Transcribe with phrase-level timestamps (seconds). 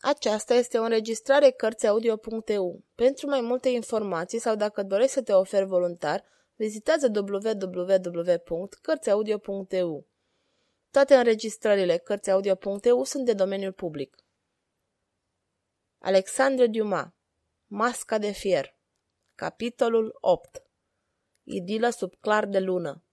[0.00, 2.84] Aceasta este o înregistrare Cărțiaudio.eu.
[2.94, 10.06] Pentru mai multe informații sau dacă dorești să te oferi voluntar, vizitează www.cărțiaudio.eu.
[10.90, 14.24] Toate înregistrările Cărțiaudio.eu sunt de domeniul public.
[15.98, 17.08] Alexandre Dumas
[17.66, 18.76] Masca de fier
[19.34, 20.62] Capitolul 8
[21.42, 23.04] Idilă sub clar de lună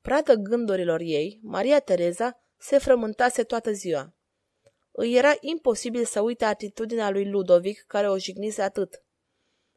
[0.00, 4.15] Pradă gândurilor ei, Maria Tereza se frământase toată ziua.
[4.98, 9.02] Îi era imposibil să uite atitudinea lui Ludovic care o jignise atât.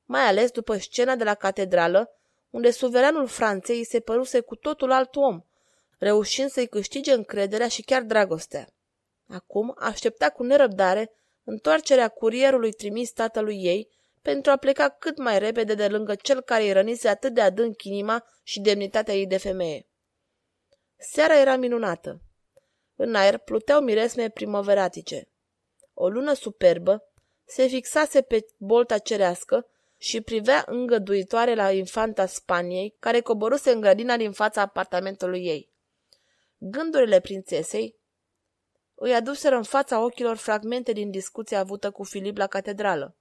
[0.06, 2.10] Mai ales după scena de la catedrală,
[2.50, 5.42] unde suveranul Franței îi se păruse cu totul alt om,
[5.98, 8.68] reușind să-i câștige încrederea și chiar dragostea.
[9.28, 11.12] Acum aștepta cu nerăbdare
[11.44, 13.90] întoarcerea curierului trimis tatălui ei
[14.22, 17.84] pentru a pleca cât mai repede de lângă cel care îi rănise atât de adânc
[17.84, 19.88] inima și demnitatea ei de femeie.
[20.98, 22.22] Seara era minunată.
[23.02, 25.28] În aer pluteau miresme primăveratice.
[25.94, 27.04] O lună superbă
[27.46, 34.18] se fixase pe bolta cerească și privea îngăduitoare la infanta Spaniei, care coboruse în grădina
[34.18, 35.70] din fața apartamentului ei.
[36.58, 37.96] Gândurile prințesei
[38.96, 43.16] îi aduseră în fața ochilor fragmente din discuția avută cu Filip la catedrală.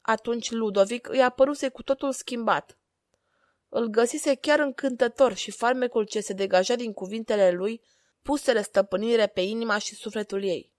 [0.00, 2.78] Atunci Ludovic îi apăruse cu totul schimbat.
[3.68, 7.82] Îl găsise chiar încântător și farmecul ce se degaja din cuvintele lui
[8.22, 10.72] pusele stăpânire pe inima și sufletul ei.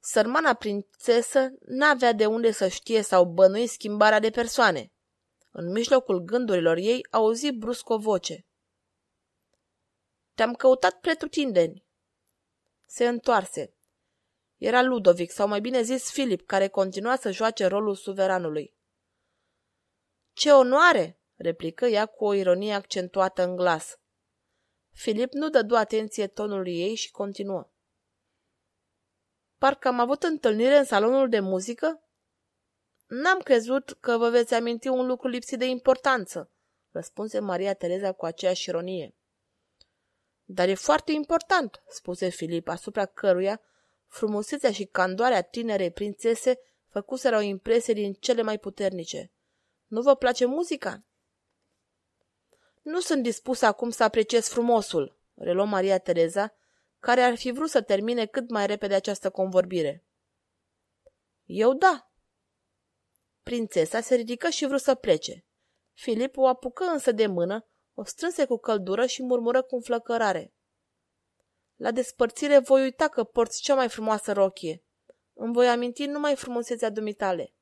[0.00, 4.92] Sărmana prințesă n-avea de unde să știe sau bănui schimbarea de persoane.
[5.50, 8.46] În mijlocul gândurilor ei auzi brusc o voce.
[10.34, 11.86] Te-am căutat pretutindeni.
[12.86, 13.74] Se întoarse.
[14.56, 18.74] Era Ludovic, sau mai bine zis Filip, care continua să joace rolul suveranului.
[20.32, 23.98] Ce onoare!" replică ea cu o ironie accentuată în glas.
[24.98, 27.70] Filip nu dădu atenție tonului ei și continuă.
[29.58, 32.02] Parcă am avut întâlnire în salonul de muzică?
[33.06, 36.50] N-am crezut că vă veți aminti un lucru lipsit de importanță,
[36.90, 39.16] răspunse Maria Tereza cu aceeași ironie.
[40.44, 43.60] Dar e foarte important, spuse Filip, asupra căruia
[44.06, 46.58] frumusețea și candoarea tinerei prințese
[46.88, 49.32] făcuseră o impresie din cele mai puternice.
[49.86, 51.07] Nu vă place muzica?
[52.82, 56.54] Nu sunt dispus acum să apreciez frumosul, reluă Maria Tereza,
[56.98, 60.06] care ar fi vrut să termine cât mai repede această convorbire.
[61.44, 62.12] Eu da.
[63.42, 65.46] Prințesa se ridică și vrut să plece.
[65.92, 70.54] Filip o apucă însă de mână, o strânse cu căldură și murmură cu înflăcărare.
[71.76, 74.84] La despărțire voi uita că porți cea mai frumoasă rochie.
[75.32, 77.54] Îmi voi aminti numai frumusețea dumitale.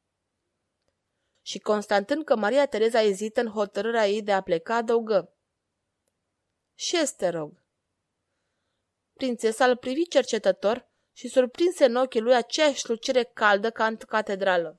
[1.47, 5.35] Și constatând că Maria Tereza ezită în hotărârea ei de a pleca, adăugă.
[6.75, 7.63] Și este rog.
[9.13, 14.79] Prințesa îl privi cercetător și surprinse în ochii lui aceeași lucire caldă ca în catedrală.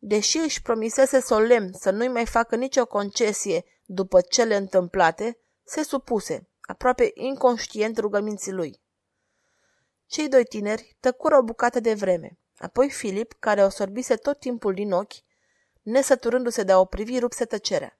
[0.00, 6.48] Deși își promisese solemn să nu-i mai facă nicio concesie după cele întâmplate, se supuse,
[6.60, 8.80] aproape inconștient rugăminții lui.
[10.06, 12.38] Cei doi tineri tăcură o bucată de vreme.
[12.58, 15.14] Apoi Filip, care o sorbise tot timpul din ochi,
[15.82, 17.98] nesăturându-se de a o privi, rupse tăcerea.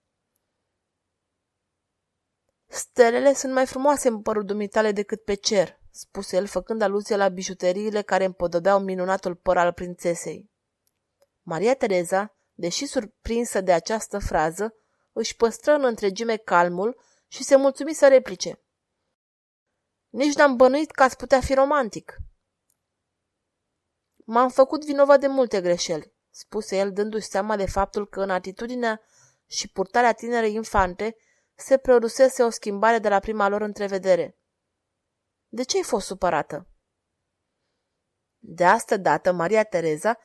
[2.67, 7.29] Stelele sunt mai frumoase în părul dumitale decât pe cer, spuse el, făcând aluzie la
[7.29, 10.51] bijuteriile care împodobeau minunatul păr al prințesei.
[11.43, 14.75] Maria Tereza, deși surprinsă de această frază,
[15.13, 18.63] își păstră în întregime calmul și se mulțumi să replice.
[20.09, 22.17] Nici n-am bănuit că ați putea fi romantic.
[24.25, 29.01] M-am făcut vinovat de multe greșeli, spuse el dându-și seama de faptul că în atitudinea
[29.47, 31.17] și purtarea tinerei infante
[31.55, 34.39] se produsese o schimbare de la prima lor întrevedere.
[35.49, 36.67] De ce ai fost supărată?
[38.39, 40.19] De asta dată, Maria Tereza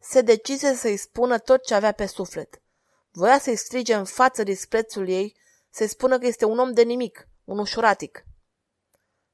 [0.00, 2.62] se decise să-i spună tot ce avea pe suflet.
[3.10, 5.36] Voia să-i strige în față disprețul ei,
[5.70, 8.24] să-i spună că este un om de nimic, un ușuratic.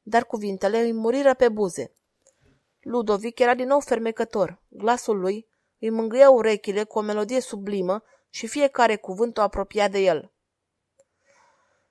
[0.02, 1.92] Dar cuvintele îi muriră pe buze.
[2.82, 4.62] Ludovic era din nou fermecător.
[4.68, 5.48] Glasul lui
[5.78, 10.32] îi mângâia urechile cu o melodie sublimă și fiecare cuvânt o apropia de el.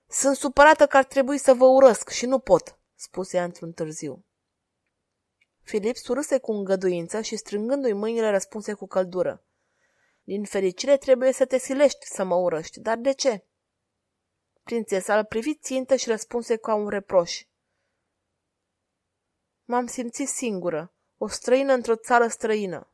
[0.08, 4.26] Sunt supărată că ar trebui să vă urăsc și nu pot, spuse ea într-un târziu.
[5.62, 9.44] Filip surâse cu îngăduință și strângându-i mâinile răspunse cu căldură.
[10.24, 13.46] Din fericire trebuie să te silești să mă urăști, dar de ce?
[14.64, 17.44] Prințesa îl privi țintă și răspunse ca un reproș.
[19.64, 22.92] M-am simțit singură, o străină într-o țară străină.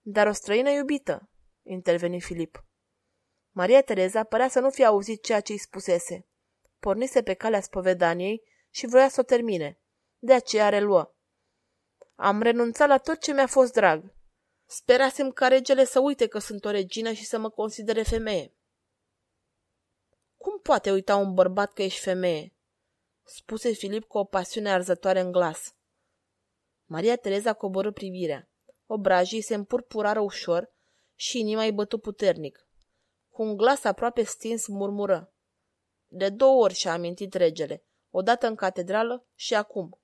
[0.00, 1.30] Dar o străină iubită,
[1.62, 2.64] interveni Filip.
[3.50, 6.26] Maria Tereza părea să nu fie auzit ceea ce îi spusese.
[6.78, 9.80] Pornise pe calea spovedaniei și vroia să o termine.
[10.18, 11.14] De aceea reluă.
[12.14, 14.14] Am renunțat la tot ce mi-a fost drag.
[14.66, 18.54] Sperasem ca regele să uite că sunt o regină și să mă considere femeie.
[20.36, 22.53] Cum poate uita un bărbat că ești femeie?
[23.24, 25.74] Spuse Filip cu o pasiune arzătoare în glas.
[26.84, 28.48] Maria Tereza coborâ privirea.
[28.86, 30.72] Obrajii se împurpurară ușor
[31.14, 32.68] și inima îi bătu puternic.
[33.28, 35.34] Cu un glas aproape stins murmură.
[36.06, 39.98] De două ori și-a amintit regele, odată în catedrală și acum.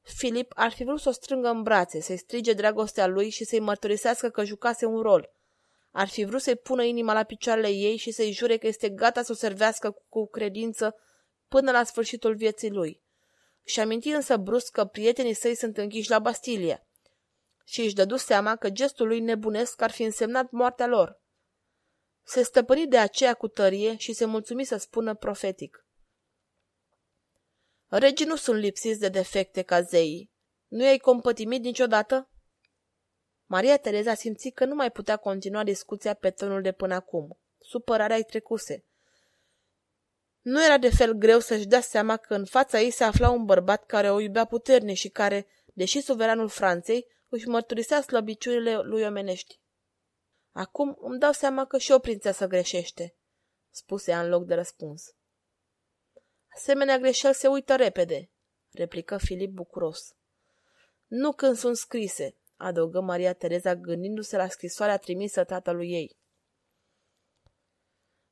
[0.00, 3.60] Filip ar fi vrut să o strângă în brațe, să-i strige dragostea lui și să-i
[3.60, 5.32] mărturisească că jucase un rol.
[5.90, 9.22] Ar fi vrut să-i pună inima la picioarele ei și să-i jure că este gata
[9.22, 10.96] să o servească cu credință
[11.48, 13.02] până la sfârșitul vieții lui.
[13.64, 16.82] Și aminti însă brusc că prietenii săi sunt închiși la Bastilie
[17.68, 21.20] și își dădu seama că gestul lui nebunesc ar fi însemnat moartea lor.
[22.22, 25.86] Se stăpâni de aceea cu tărie și se mulțumi să spună profetic.
[27.86, 30.32] Regii nu sunt lipsiți de defecte ca zeii.
[30.66, 32.30] Nu i-ai compătimit niciodată?
[33.44, 37.38] Maria Tereza simți că nu mai putea continua discuția pe tonul de până acum.
[37.58, 38.84] Supărarea îi trecuse.
[40.48, 43.44] Nu era de fel greu să-și dea seama că în fața ei se afla un
[43.44, 49.60] bărbat care o iubea puternic și care, deși suveranul Franței, își mărturisea slăbiciunile lui omenești.
[50.52, 53.14] Acum îmi dau seama că și o prințesă greșește,
[53.70, 55.14] spuse ea în loc de răspuns.
[56.54, 58.30] Asemenea greșeli se uită repede,
[58.70, 60.16] replică Filip bucuros.
[61.06, 66.17] Nu când sunt scrise, adăugă Maria Tereza gândindu-se la scrisoarea trimisă tatălui ei.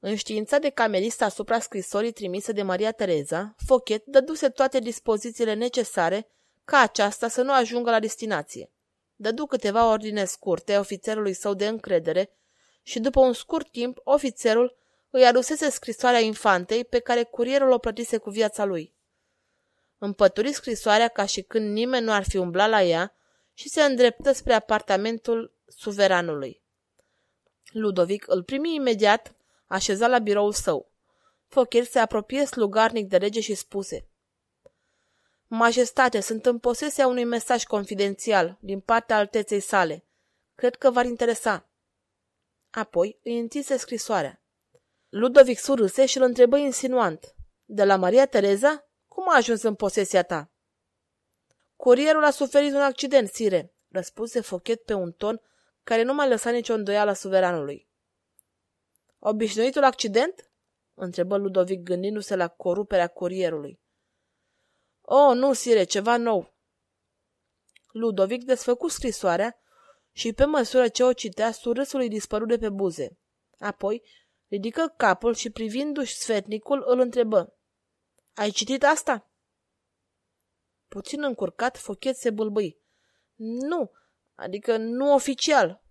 [0.08, 6.28] Înștiințat de camerist asupra scrisorii trimise de Maria Tereza, Fochet dăduse toate dispozițiile necesare
[6.64, 8.70] ca aceasta să nu ajungă la destinație.
[9.16, 12.30] Dădu câteva ordine scurte ofițerului său de încredere
[12.82, 14.76] și după un scurt timp ofițerul
[15.10, 18.94] îi adusese scrisoarea infantei pe care curierul o plătise cu viața lui.
[19.98, 23.16] Împături scrisoarea ca și când nimeni nu ar fi umblat la ea
[23.52, 26.62] și se îndreptă spre apartamentul suveranului.
[27.72, 29.35] Ludovic îl primi imediat,
[29.66, 30.90] așezat la biroul său.
[31.46, 34.08] Focher se apropie slugarnic de rege și spuse
[35.48, 40.04] Majestate, sunt în posesia unui mesaj confidențial din partea alteței sale.
[40.54, 41.68] Cred că v-ar interesa.
[42.70, 44.40] Apoi îi întinse scrisoarea.
[45.08, 47.34] Ludovic surâse și îl întrebă insinuant.
[47.64, 48.88] De la Maria Tereza?
[49.08, 50.50] Cum a ajuns în posesia ta?
[51.76, 55.40] Curierul a suferit un accident, sire, răspunse Fochet pe un ton
[55.84, 57.85] care nu mai lăsa nicio îndoială suveranului.
[59.28, 60.50] Obișnuitul accident?
[60.94, 63.80] întrebă Ludovic gândindu-se la coruperea curierului.
[65.00, 66.54] Oh, nu, sire, ceva nou.
[67.92, 69.58] Ludovic desfăcu scrisoarea
[70.12, 73.18] și pe măsură ce o citea, surâsul îi dispăru de pe buze.
[73.58, 74.02] Apoi
[74.48, 77.58] ridică capul și privindu-și sfetnicul îl întrebă.
[78.34, 79.30] Ai citit asta?
[80.88, 82.80] Puțin încurcat, Fochet se bâlbâi.
[83.68, 83.90] Nu,
[84.34, 85.82] adică nu oficial.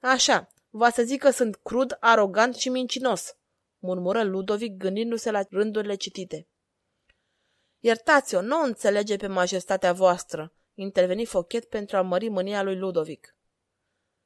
[0.00, 3.36] Așa, va să zic că sunt crud, arogant și mincinos,
[3.78, 6.48] murmură Ludovic gândindu-se la rândurile citite.
[7.78, 13.36] Iertați-o, nu înțelege pe majestatea voastră, interveni Fochet pentru a mări mânia lui Ludovic.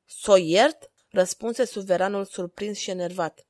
[0.04, 0.88] S-o iert?
[1.10, 3.46] răspunse suveranul surprins și enervat.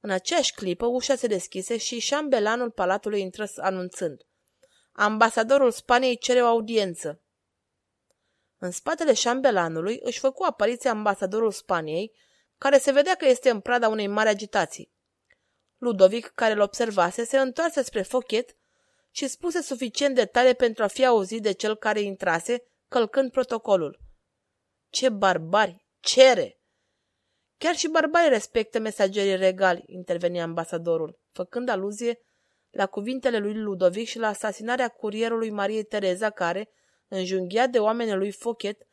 [0.00, 4.26] În aceeași clipă, ușa se deschise și șambelanul palatului intră anunțând.
[4.92, 7.22] Ambasadorul Spaniei cere o audiență.
[8.64, 12.12] În spatele șambelanului își făcu apariția ambasadorul Spaniei,
[12.58, 14.92] care se vedea că este în prada unei mari agitații.
[15.76, 18.56] Ludovic, care îl observase, se întoarse spre Fochet
[19.10, 24.00] și spuse suficient de tare pentru a fi auzit de cel care intrase, călcând protocolul.
[24.90, 25.86] Ce barbari!
[26.00, 26.60] Cere!
[27.58, 32.18] Chiar și barbarii respectă mesagerii regali, interveni ambasadorul, făcând aluzie
[32.70, 36.68] la cuvintele lui Ludovic și la asasinarea curierului Mariei Tereza, care,
[37.08, 38.86] înjunghiat de oamenii lui Fochet,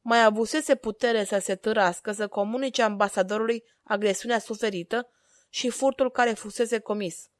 [0.00, 5.10] mai avusese putere să se târască, să comunice ambasadorului agresiunea suferită
[5.48, 7.30] și furtul care fusese comis.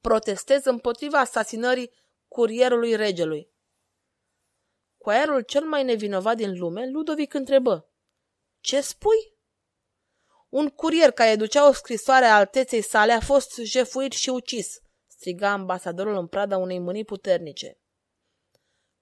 [0.00, 1.92] Protestez împotriva asasinării
[2.28, 3.50] curierului regelui.
[4.98, 7.90] Cu aerul cel mai nevinovat din lume, Ludovic întrebă.
[8.60, 9.36] Ce spui?
[10.48, 15.50] Un curier care ducea o scrisoare a alteței sale a fost jefuit și ucis, striga
[15.50, 17.78] ambasadorul în prada unei mâini puternice.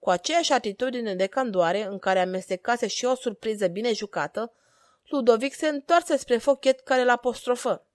[0.06, 4.52] Cu aceeași atitudine de candoare, în care amestecase și o surpriză bine jucată,
[5.02, 7.86] Ludovic se întoarse spre Fochet care l apostrofă.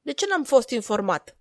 [0.00, 1.36] De ce n-am fost informat?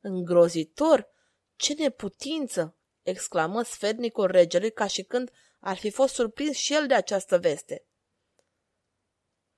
[0.00, 1.08] Îngrozitor?
[1.56, 2.76] Ce neputință!
[3.02, 7.86] exclamă sfednicul regelui ca și când ar fi fost surprins și el de această veste.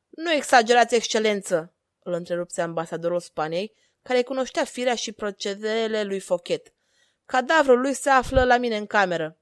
[0.09, 6.74] Nu exagerați, excelență, îl întrerupse ambasadorul Spaniei, care cunoștea firea și procedele lui Fochet.
[7.25, 9.39] Cadavrul lui se află la mine în cameră.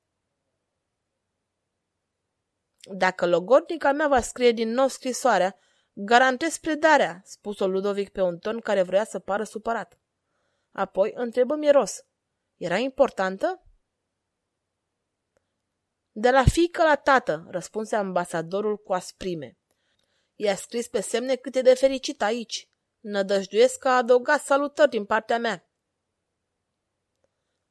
[2.95, 5.59] Dacă logodnica mea va scrie din nou scrisoarea,
[5.93, 10.01] garantez predarea, spus-o Ludovic pe un ton care vrea să pară supărat.
[10.73, 12.05] Apoi întrebă miros.
[12.57, 13.67] Era importantă?
[16.11, 19.59] De la fică la tată, răspunse ambasadorul cu asprime.
[20.35, 22.69] I-a scris pe semne cât e de fericit aici.
[23.01, 25.72] Nădăjduiesc că a adăugat salutări din partea mea.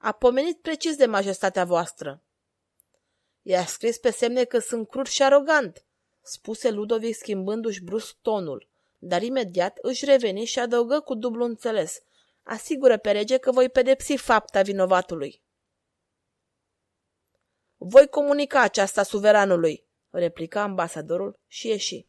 [0.01, 2.23] A pomenit precis de majestatea voastră.
[3.41, 5.85] I-a scris pe semne că sunt crud și arogant,
[6.21, 11.99] spuse Ludovic schimbându-și brusc tonul, dar imediat își reveni și adăugă cu dublu înțeles.
[12.43, 15.43] Asigură pe rege că voi pedepsi fapta vinovatului.
[17.77, 22.07] Voi comunica aceasta suveranului, replica ambasadorul și ieși.